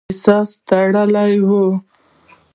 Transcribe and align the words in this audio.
له 0.03 0.03
غږ 0.05 0.07
سره 0.07 0.15
احساس 0.15 0.49
تړلی 0.67 1.33
وي. 1.47 1.63